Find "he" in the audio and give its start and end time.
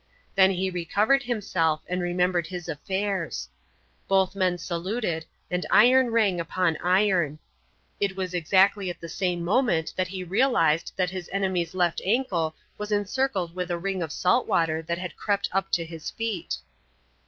0.49-0.71, 10.07-10.23